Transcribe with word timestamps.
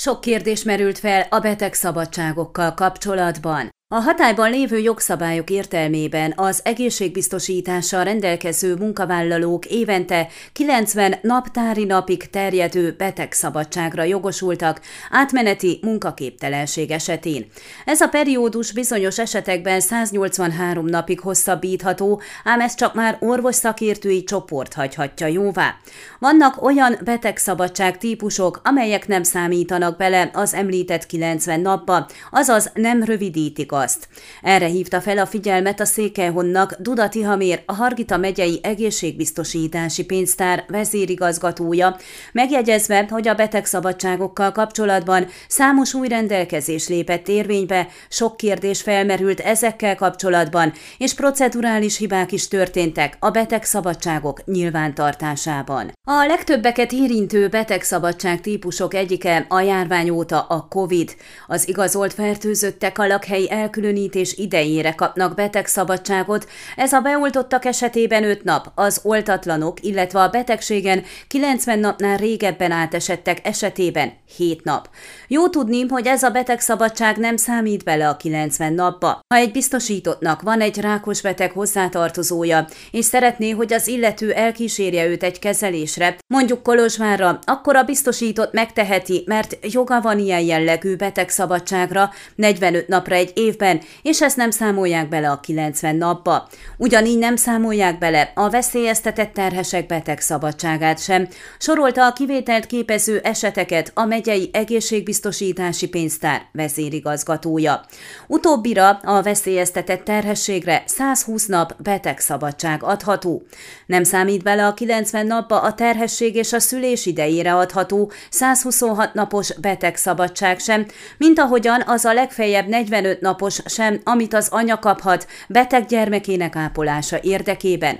Sok 0.00 0.20
kérdés 0.20 0.62
merült 0.62 0.98
fel 0.98 1.26
a 1.30 1.38
betegszabadságokkal 1.38 2.74
kapcsolatban. 2.74 3.68
A 3.92 4.00
hatályban 4.00 4.50
lévő 4.50 4.78
jogszabályok 4.78 5.50
értelmében 5.50 6.32
az 6.36 6.60
egészségbiztosítással 6.64 8.04
rendelkező 8.04 8.74
munkavállalók 8.74 9.66
évente 9.66 10.28
90 10.52 11.14
naptári 11.22 11.84
napig 11.84 12.30
terjedő 12.30 12.94
betegszabadságra 12.98 14.02
jogosultak 14.02 14.80
átmeneti 15.10 15.78
munkaképtelenség 15.82 16.90
esetén. 16.90 17.46
Ez 17.84 18.00
a 18.00 18.08
periódus 18.08 18.72
bizonyos 18.72 19.18
esetekben 19.18 19.80
183 19.80 20.84
napig 20.84 21.20
hosszabbítható, 21.20 22.20
ám 22.44 22.60
ezt 22.60 22.78
csak 22.78 22.94
már 22.94 23.16
orvos 23.20 23.54
szakértői 23.54 24.24
csoport 24.24 24.74
hagyhatja 24.74 25.26
jóvá. 25.26 25.74
Vannak 26.18 26.62
olyan 26.62 26.98
betegszabadság 27.04 27.98
típusok, 27.98 28.60
amelyek 28.64 29.08
nem 29.08 29.22
számítanak 29.22 29.96
bele 29.96 30.30
az 30.32 30.54
említett 30.54 31.06
90 31.06 31.60
napba, 31.60 32.06
azaz 32.30 32.70
nem 32.74 33.02
rövidítik 33.02 33.72
azt. 33.80 34.08
Erre 34.42 34.66
hívta 34.66 35.00
fel 35.00 35.18
a 35.18 35.26
figyelmet 35.26 35.80
a 35.80 35.84
Székelyhonnak 35.84 36.74
Dudati 36.78 37.22
Hamér, 37.22 37.62
a 37.66 37.74
Hargita 37.74 38.16
megyei 38.16 38.60
egészségbiztosítási 38.62 40.04
pénztár 40.04 40.64
vezérigazgatója, 40.68 41.96
megjegyezve, 42.32 43.06
hogy 43.10 43.28
a 43.28 43.34
betegszabadságokkal 43.34 44.52
kapcsolatban 44.52 45.26
számos 45.48 45.94
új 45.94 46.08
rendelkezés 46.08 46.88
lépett 46.88 47.28
érvénybe, 47.28 47.88
sok 48.08 48.36
kérdés 48.36 48.82
felmerült 48.82 49.40
ezekkel 49.40 49.96
kapcsolatban, 49.96 50.72
és 50.98 51.14
procedurális 51.14 51.96
hibák 51.96 52.32
is 52.32 52.48
történtek 52.48 53.16
a 53.18 53.30
betegszabadságok 53.30 54.44
nyilvántartásában. 54.44 55.92
A 56.04 56.26
legtöbbeket 56.26 56.92
érintő 56.92 57.48
betegszabadság 57.48 58.40
típusok 58.40 58.94
egyike 58.94 59.46
a 59.48 59.60
járvány 59.60 60.10
óta 60.10 60.40
a 60.40 60.66
COVID. 60.68 61.14
Az 61.46 61.68
igazolt 61.68 62.14
fertőzöttek 62.14 62.98
a 62.98 63.06
lakhelyi 63.06 63.50
el 63.50 63.69
elkülönítés 63.70 64.34
idejére 64.36 64.94
kapnak 64.94 65.34
betegszabadságot, 65.34 66.48
ez 66.76 66.92
a 66.92 67.00
beoltottak 67.00 67.64
esetében 67.64 68.24
5 68.24 68.44
nap, 68.44 68.72
az 68.74 69.00
oltatlanok, 69.02 69.84
illetve 69.84 70.20
a 70.20 70.28
betegségen 70.28 71.02
90 71.28 71.78
napnál 71.78 72.16
régebben 72.16 72.70
átesettek 72.70 73.46
esetében 73.46 74.12
7 74.36 74.64
nap. 74.64 74.88
Jó 75.28 75.48
tudni, 75.48 75.86
hogy 75.88 76.06
ez 76.06 76.22
a 76.22 76.30
betegszabadság 76.30 77.16
nem 77.16 77.36
számít 77.36 77.84
bele 77.84 78.08
a 78.08 78.16
90 78.16 78.72
napba. 78.72 79.20
Ha 79.34 79.40
egy 79.40 79.52
biztosítottnak 79.52 80.42
van 80.42 80.60
egy 80.60 80.80
rákos 80.80 81.20
beteg 81.20 81.52
hozzátartozója, 81.52 82.66
és 82.90 83.04
szeretné, 83.04 83.50
hogy 83.50 83.72
az 83.72 83.86
illető 83.88 84.32
elkísérje 84.32 85.06
őt 85.06 85.22
egy 85.22 85.38
kezelésre, 85.38 86.16
mondjuk 86.26 86.62
Kolozsvárra, 86.62 87.38
akkor 87.44 87.76
a 87.76 87.82
biztosított 87.82 88.52
megteheti, 88.52 89.22
mert 89.26 89.58
joga 89.72 90.00
van 90.00 90.18
ilyen 90.18 90.40
jellegű 90.40 90.96
betegszabadságra 90.96 92.10
45 92.34 92.88
napra 92.88 93.14
egy 93.14 93.32
év 93.34 93.56
évben, 93.60 93.80
és 94.02 94.22
ezt 94.22 94.36
nem 94.36 94.50
számolják 94.50 95.08
bele 95.08 95.30
a 95.30 95.40
90 95.40 95.96
napba. 95.96 96.48
Ugyanígy 96.76 97.18
nem 97.18 97.36
számolják 97.36 97.98
bele 97.98 98.32
a 98.34 98.50
veszélyeztetett 98.50 99.32
terhesek 99.32 99.86
beteg 99.86 100.20
szabadságát 100.20 101.02
sem. 101.02 101.28
Sorolta 101.58 102.06
a 102.06 102.12
kivételt 102.12 102.66
képező 102.66 103.18
eseteket 103.18 103.90
a 103.94 104.04
megyei 104.04 104.50
egészségbiztosítási 104.52 105.88
pénztár 105.88 106.42
vezérigazgatója. 106.52 107.84
Utóbbira 108.26 108.88
a 108.88 109.22
veszélyeztetett 109.22 110.04
terhességre 110.04 110.82
120 110.86 111.46
nap 111.46 111.82
betegszabadság 111.82 112.82
adható. 112.82 113.42
Nem 113.86 114.04
számít 114.04 114.42
bele 114.42 114.66
a 114.66 114.74
90 114.74 115.26
napba 115.26 115.60
a 115.60 115.74
terhesség 115.74 116.34
és 116.34 116.52
a 116.52 116.58
szülés 116.58 117.06
idejére 117.06 117.54
adható 117.54 118.12
126 118.30 119.14
napos 119.14 119.58
betegszabadság 119.60 120.58
sem, 120.58 120.86
mint 121.16 121.38
ahogyan 121.38 121.82
az 121.86 122.04
a 122.04 122.12
legfeljebb 122.12 122.66
45 122.68 123.20
napos 123.20 123.49
napos 123.56 123.72
sem, 123.72 124.00
amit 124.04 124.34
az 124.34 124.48
anya 124.50 124.78
kaphat 124.78 125.26
beteg 125.48 125.86
gyermekének 125.86 126.56
ápolása 126.56 127.18
érdekében. 127.22 127.98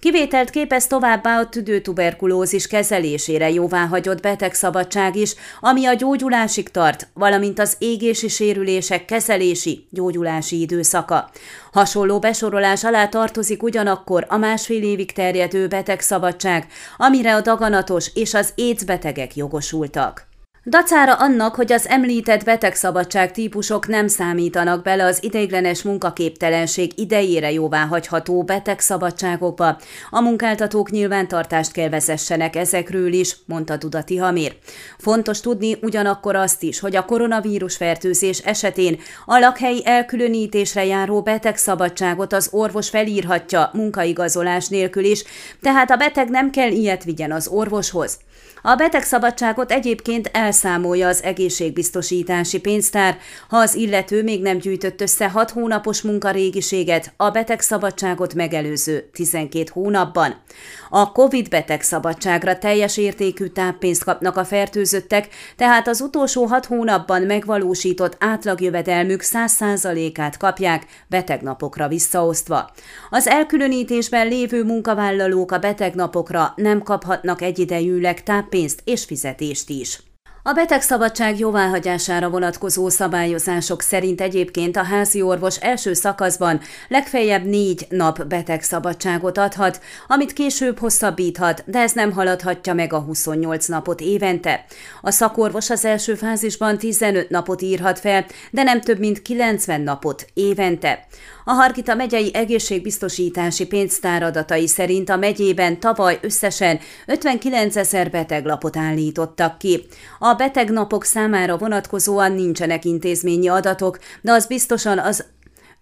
Kivételt 0.00 0.50
képez 0.50 0.86
továbbá 0.86 1.38
a 1.38 1.48
tüdőtuberkulózis 1.48 2.66
kezelésére 2.66 3.50
jóváhagyott 3.50 4.22
betegszabadság 4.22 5.16
is, 5.16 5.34
ami 5.60 5.86
a 5.86 5.94
gyógyulásig 5.94 6.68
tart, 6.68 7.08
valamint 7.14 7.58
az 7.58 7.76
égési 7.78 8.28
sérülések 8.28 9.04
kezelési, 9.04 9.86
gyógyulási 9.90 10.60
időszaka. 10.60 11.30
Hasonló 11.72 12.18
besorolás 12.18 12.84
alá 12.84 13.08
tartozik 13.08 13.62
ugyanakkor 13.62 14.26
a 14.28 14.36
másfél 14.36 14.82
évig 14.82 15.12
terjedő 15.12 15.66
betegszabadság, 15.66 16.66
amire 16.96 17.34
a 17.34 17.40
daganatos 17.40 18.10
és 18.14 18.34
az 18.34 18.52
AIDS 18.56 18.84
betegek 18.84 19.36
jogosultak. 19.36 20.29
Dacára 20.70 21.14
annak, 21.14 21.54
hogy 21.54 21.72
az 21.72 21.88
említett 21.88 22.44
betegszabadság 22.44 23.32
típusok 23.32 23.88
nem 23.88 24.08
számítanak 24.08 24.82
bele 24.82 25.04
az 25.04 25.18
ideiglenes 25.22 25.82
munkaképtelenség 25.82 26.92
idejére 26.98 27.52
jóváhagyható 27.52 28.42
betegszabadságokba, 28.42 29.78
a 30.10 30.20
munkáltatók 30.20 30.90
nyilvántartást 30.90 31.72
kell 31.72 31.88
vezessenek 31.88 32.56
ezekről 32.56 33.12
is, 33.12 33.36
mondta 33.46 33.76
Dudati 33.76 34.16
Hamér. 34.16 34.56
Fontos 34.98 35.40
tudni 35.40 35.76
ugyanakkor 35.82 36.36
azt 36.36 36.62
is, 36.62 36.80
hogy 36.80 36.96
a 36.96 37.04
koronavírus 37.04 37.76
fertőzés 37.76 38.38
esetén 38.38 38.98
a 39.26 39.38
lakhelyi 39.38 39.82
elkülönítésre 39.84 40.84
járó 40.84 41.22
betegszabadságot 41.22 42.32
az 42.32 42.48
orvos 42.52 42.88
felírhatja 42.88 43.70
munkaigazolás 43.72 44.68
nélkül 44.68 45.04
is, 45.04 45.24
tehát 45.62 45.90
a 45.90 45.96
beteg 45.96 46.28
nem 46.28 46.50
kell 46.50 46.70
ilyet 46.70 47.04
vigyen 47.04 47.32
az 47.32 47.48
orvoshoz. 47.48 48.18
A 48.62 48.74
betegszabadságot 48.74 49.72
egyébként 49.72 50.30
elszámolja 50.64 51.08
az 51.08 51.22
egészségbiztosítási 51.22 52.60
pénztár, 52.60 53.18
ha 53.48 53.56
az 53.56 53.74
illető 53.74 54.22
még 54.22 54.42
nem 54.42 54.58
gyűjtött 54.58 55.00
össze 55.00 55.28
6 55.28 55.50
hónapos 55.50 56.02
munkarégiséget 56.02 57.12
a 57.16 57.30
betegszabadságot 57.30 58.34
megelőző 58.34 59.08
12 59.12 59.70
hónapban. 59.72 60.42
A 60.90 61.12
COVID 61.12 61.48
betegszabadságra 61.48 62.58
teljes 62.58 62.96
értékű 62.96 63.46
táppénzt 63.46 64.04
kapnak 64.04 64.36
a 64.36 64.44
fertőzöttek, 64.44 65.28
tehát 65.56 65.88
az 65.88 66.00
utolsó 66.00 66.44
6 66.44 66.66
hónapban 66.66 67.22
megvalósított 67.22 68.16
átlagjövedelmük 68.18 69.20
100%-át 69.24 70.36
kapják 70.36 70.86
betegnapokra 71.08 71.88
visszaosztva. 71.88 72.70
Az 73.10 73.26
elkülönítésben 73.26 74.28
lévő 74.28 74.64
munkavállalók 74.64 75.52
a 75.52 75.58
betegnapokra 75.58 76.52
nem 76.56 76.82
kaphatnak 76.82 77.42
egyidejűleg 77.42 78.22
táppénzt, 78.22 78.48
pénzt 78.50 78.80
és 78.84 79.04
fizetést 79.04 79.68
is. 79.68 80.09
A 80.42 80.52
betegszabadság 80.52 81.38
jóváhagyására 81.38 82.28
vonatkozó 82.28 82.88
szabályozások 82.88 83.82
szerint 83.82 84.20
egyébként 84.20 84.76
a 84.76 84.82
házi 84.82 85.22
orvos 85.22 85.56
első 85.56 85.94
szakaszban 85.94 86.60
legfeljebb 86.88 87.44
négy 87.44 87.86
nap 87.88 88.26
betegszabadságot 88.26 89.38
adhat, 89.38 89.80
amit 90.06 90.32
később 90.32 90.78
hosszabbíthat, 90.78 91.62
de 91.66 91.78
ez 91.78 91.92
nem 91.92 92.12
haladhatja 92.12 92.74
meg 92.74 92.92
a 92.92 92.98
28 92.98 93.66
napot 93.66 94.00
évente. 94.00 94.64
A 95.00 95.10
szakorvos 95.10 95.70
az 95.70 95.84
első 95.84 96.14
fázisban 96.14 96.78
15 96.78 97.30
napot 97.30 97.62
írhat 97.62 97.98
fel, 97.98 98.26
de 98.50 98.62
nem 98.62 98.80
több 98.80 98.98
mint 98.98 99.22
90 99.22 99.80
napot 99.80 100.26
évente. 100.34 101.06
A 101.44 101.52
Harkita 101.52 101.94
megyei 101.94 102.30
egészségbiztosítási 102.34 103.66
pénztár 103.66 104.22
adatai 104.22 104.66
szerint 104.66 105.08
a 105.08 105.16
megyében 105.16 105.80
tavaly 105.80 106.18
összesen 106.22 106.78
59 107.06 107.76
ezer 107.76 108.10
beteglapot 108.10 108.76
állítottak 108.76 109.58
ki. 109.58 109.86
A 110.18 110.29
betegnapok 110.34 111.04
számára 111.04 111.56
vonatkozóan 111.56 112.32
nincsenek 112.32 112.84
intézményi 112.84 113.48
adatok, 113.48 113.98
de 114.20 114.32
az 114.32 114.46
biztosan 114.46 114.98
az 114.98 115.24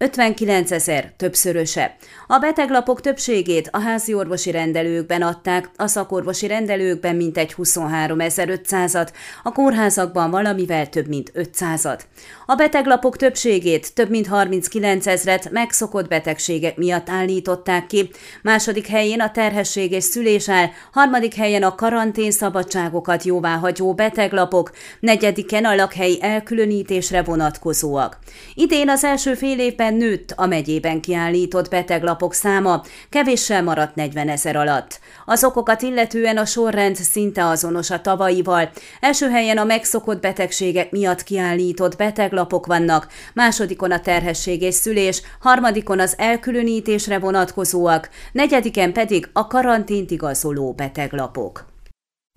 59 0.01 0.71
ezer 0.71 1.13
többszöröse. 1.17 1.95
A 2.27 2.37
beteglapok 2.37 3.01
többségét 3.01 3.69
a 3.71 3.79
házi 3.79 4.13
orvosi 4.13 4.51
rendelőkben 4.51 5.21
adták, 5.21 5.69
a 5.75 5.87
szakorvosi 5.87 6.47
rendelőkben 6.47 7.15
mintegy 7.15 7.53
23.500-at, 7.57 9.07
a 9.43 9.51
kórházakban 9.51 10.31
valamivel 10.31 10.89
több 10.89 11.07
mint 11.07 11.31
500-at. 11.35 11.99
A 12.45 12.55
beteglapok 12.55 13.17
többségét, 13.17 13.93
több 13.93 14.09
mint 14.09 14.27
39 14.27 15.07
ezret 15.07 15.49
megszokott 15.51 16.07
betegségek 16.07 16.77
miatt 16.77 17.09
állították 17.09 17.87
ki, 17.87 18.09
második 18.41 18.87
helyén 18.87 19.21
a 19.21 19.31
terhesség 19.31 19.91
és 19.91 20.03
szülés 20.03 20.49
áll, 20.49 20.67
harmadik 20.91 21.33
helyen 21.33 21.63
a 21.63 21.75
karantén 21.75 22.31
szabadságokat 22.31 23.23
jóváhagyó 23.23 23.93
beteglapok, 23.93 24.71
negyediken 24.99 25.65
a 25.65 25.75
lakhelyi 25.75 26.17
elkülönítésre 26.21 27.21
vonatkozóak. 27.21 28.17
Idén 28.53 28.89
az 28.89 29.03
első 29.03 29.33
fél 29.33 29.59
évben 29.59 29.87
évben 29.89 30.07
nőtt 30.07 30.33
a 30.35 30.45
megyében 30.45 31.01
kiállított 31.01 31.69
beteglapok 31.69 32.33
száma, 32.33 32.83
kevéssel 33.09 33.63
maradt 33.63 33.95
40 33.95 34.29
ezer 34.29 34.55
alatt. 34.55 34.99
Az 35.25 35.43
okokat 35.43 35.81
illetően 35.81 36.37
a 36.37 36.45
sorrend 36.45 36.95
szinte 36.95 37.45
azonos 37.45 37.89
a 37.89 38.01
tavalyival. 38.01 38.69
Első 38.99 39.29
helyen 39.29 39.57
a 39.57 39.63
megszokott 39.63 40.21
betegségek 40.21 40.91
miatt 40.91 41.23
kiállított 41.23 41.97
beteglapok 41.97 42.65
vannak, 42.65 43.07
másodikon 43.33 43.91
a 43.91 43.99
terhesség 43.99 44.61
és 44.61 44.75
szülés, 44.75 45.21
harmadikon 45.39 45.99
az 45.99 46.13
elkülönítésre 46.17 47.19
vonatkozóak, 47.19 48.09
negyediken 48.31 48.93
pedig 48.93 49.29
a 49.33 49.47
karantént 49.47 50.11
igazoló 50.11 50.73
beteglapok. 50.73 51.67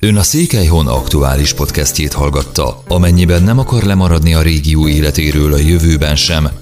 Ön 0.03 0.17
a 0.17 0.23
Székelyhon 0.23 0.87
aktuális 0.87 1.55
podcastjét 1.55 2.13
hallgatta. 2.13 2.83
Amennyiben 2.89 3.43
nem 3.43 3.59
akar 3.59 3.83
lemaradni 3.83 4.35
a 4.35 4.43
régió 4.43 4.89
életéről 4.89 5.53
a 5.53 5.59
jövőben 5.59 6.17
sem, 6.17 6.62